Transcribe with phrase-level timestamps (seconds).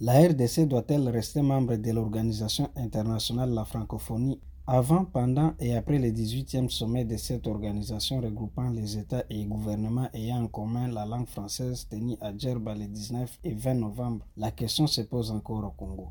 [0.00, 5.98] La RDC doit-elle rester membre de l'Organisation internationale de la francophonie avant, pendant et après
[5.98, 11.04] le 18e sommet de cette organisation regroupant les États et gouvernements ayant en commun la
[11.06, 15.64] langue française tenu à Djerba le 19 et 20 novembre, la question se pose encore
[15.64, 16.08] au Congo.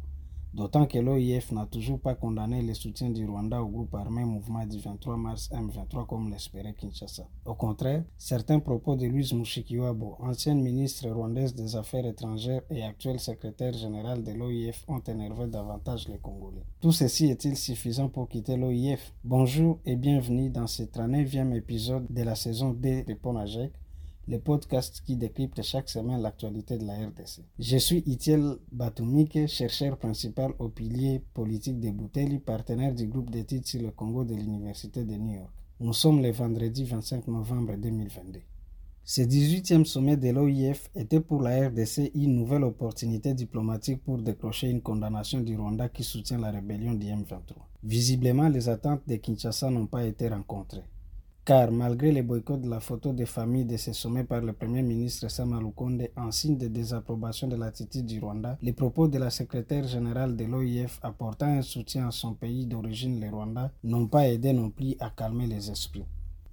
[0.53, 4.63] D'autant que l'OIF n'a toujours pas condamné le soutien du Rwanda au groupe armé mouvement
[4.67, 7.27] du 23 mars M23 comme l'espérait Kinshasa.
[7.45, 13.19] Au contraire, certains propos de Louise Mushikiwabo, ancienne ministre rwandaise des Affaires étrangères et actuelle
[13.19, 16.67] secrétaire générale de l'OIF, ont énervé davantage les Congolais.
[16.79, 22.21] Tout ceci est-il suffisant pour quitter l'OIF Bonjour et bienvenue dans ce 39e épisode de
[22.21, 23.73] la saison D de Ponajek
[24.27, 27.41] le podcast qui décrypte chaque semaine l'actualité de la RDC.
[27.59, 33.65] Je suis Itiel Batumike, chercheur principal au pilier politique de Bouteli, partenaire du groupe d'études
[33.65, 35.51] sur le Congo de l'Université de New York.
[35.81, 38.39] Nous sommes le vendredi 25 novembre 2022.
[39.05, 44.69] Ce 18e sommet de l'OIF était pour la RDC une nouvelle opportunité diplomatique pour décrocher
[44.69, 47.55] une condamnation du Rwanda qui soutient la rébellion du M23.
[47.83, 50.85] Visiblement, les attentes de Kinshasa n'ont pas été rencontrées.
[51.45, 54.81] Car malgré les boycotts de la photo des familles de ce sommet par le Premier
[54.81, 59.29] ministre Sama Lukonde en signe de désapprobation de l'attitude du Rwanda, les propos de la
[59.29, 64.29] secrétaire générale de l'OIF apportant un soutien à son pays d'origine, le Rwanda, n'ont pas
[64.29, 66.05] aidé non plus à calmer les esprits.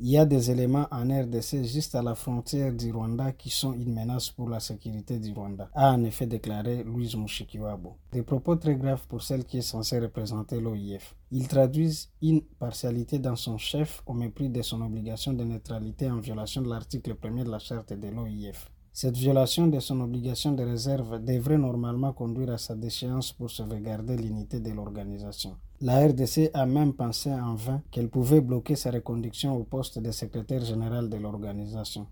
[0.02, 3.74] Il y a des éléments en RDC juste à la frontière du Rwanda qui sont
[3.74, 7.98] une menace pour la sécurité du Rwanda, a en effet déclaré Louise Mushikiwabo.
[8.10, 11.14] Des propos très graves pour celle qui est censée représenter l'OIF.
[11.30, 16.20] Ils traduisent une partialité dans son chef au mépris de son obligation de neutralité en
[16.20, 18.70] violation de l'article 1er de la charte de l'OIF.
[18.92, 24.16] Cette violation de son obligation de réserve devrait normalement conduire à sa déchéance pour sauvegarder
[24.16, 25.56] l'unité de l'organisation.
[25.80, 30.10] La RDC a même pensé en vain qu'elle pouvait bloquer sa reconduction au poste de
[30.10, 32.06] secrétaire général de l'organisation.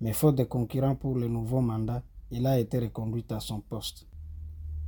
[0.00, 4.06] Mais faute de concurrents pour le nouveau mandat, il a été reconduit à son poste.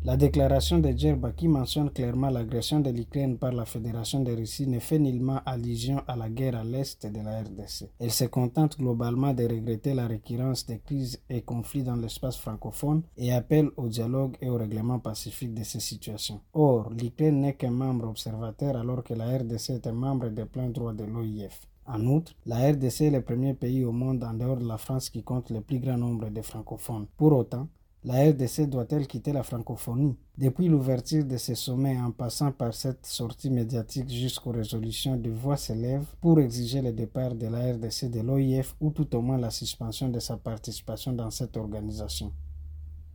[0.05, 4.67] La déclaration de Djerba qui mentionne clairement l'agression de l'Ukraine par la Fédération de Russie
[4.67, 7.88] ne fait nullement allusion à la guerre à l'est de la RDC.
[8.00, 13.03] Elle se contente globalement de regretter la récurrence des crises et conflits dans l'espace francophone
[13.16, 16.41] et appelle au dialogue et au règlement pacifique de ces situations.
[16.53, 20.69] Or, l'Ukraine n'est qu'un membre observateur alors que la RDC est un membre de plein
[20.69, 21.69] droit de l'OIF.
[21.87, 25.10] En outre, la RDC est le premier pays au monde en dehors de la France
[25.10, 27.06] qui compte le plus grand nombre de francophones.
[27.16, 27.69] Pour autant,
[28.04, 30.16] la RDC doit-elle quitter la francophonie?
[30.36, 35.56] Depuis l'ouverture de ce sommet en passant par cette sortie médiatique jusqu'aux résolutions de voix
[35.56, 39.50] s'élèvent pour exiger le départ de la RDC de l'OIF ou tout au moins la
[39.50, 42.32] suspension de sa participation dans cette organisation.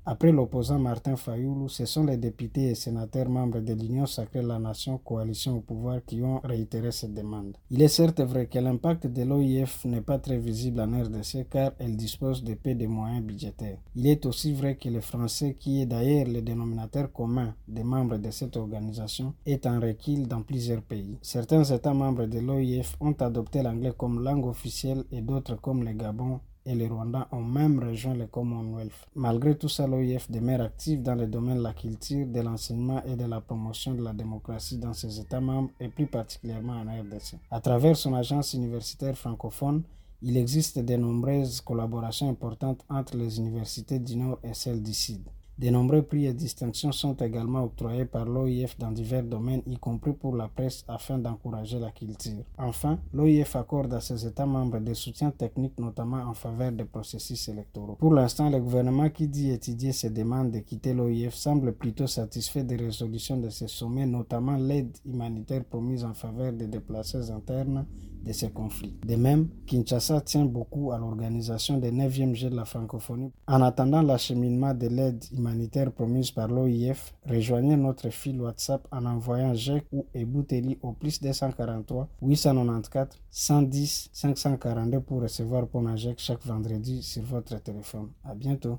[0.10, 4.48] Après l'opposant Martin Fayoulou, ce sont les députés et sénateurs membres de l'Union sacrée de
[4.48, 7.58] la nation coalition au pouvoir qui ont réitéré cette demande.
[7.70, 11.74] Il est certes vrai que l'impact de l'OIF n'est pas très visible en RDC car
[11.78, 13.80] elle dispose de peu de moyens budgétaires.
[13.96, 18.16] Il est aussi vrai que le français, qui est d'ailleurs le dénominateur commun des membres
[18.18, 21.18] de cette organisation, est en recul dans plusieurs pays.
[21.22, 25.92] Certains États membres de l'OIF ont adopté l'anglais comme langue officielle et d'autres comme le
[25.92, 28.92] Gabon et le Rwanda ont même rejoint le Commonwealth.
[29.16, 33.16] Malgré tout ça, l'OIF demeure active dans le domaine de la culture, de l'enseignement et
[33.16, 37.38] de la promotion de la démocratie dans ses États membres et plus particulièrement en RDC.
[37.50, 39.84] À travers son agence universitaire francophone,
[40.22, 45.22] il existe de nombreuses collaborations importantes entre les universités du Nord et celles du Sud.
[45.60, 50.14] De nombreux prix et distinctions sont également octroyés par l'OIF dans divers domaines, y compris
[50.14, 52.44] pour la presse, afin d'encourager la culture.
[52.60, 57.50] Enfin, l'OIF accorde à ses États membres des soutiens techniques, notamment en faveur des processus
[57.50, 57.96] électoraux.
[57.96, 62.64] Pour l'instant, le gouvernement qui dit étudier ces demandes de quitter l'OIF semble plutôt satisfait
[62.64, 67.88] des résolutions de ces sommets, notamment l'aide humanitaire promise en faveur des déplacés internes
[68.24, 68.96] de ces conflits.
[69.08, 73.32] De même, Kinshasa tient beaucoup à l'organisation des 9e Jeux de la francophonie.
[73.48, 75.47] En attendant l'acheminement de l'aide humanitaire
[75.96, 82.08] promise par l'OIF, rejoignez notre fil WhatsApp en envoyant GEC ou Ebouteli au plus 243
[82.22, 88.10] 894 110 542 pour recevoir Ponajek chaque vendredi sur votre téléphone.
[88.24, 88.76] À bientôt.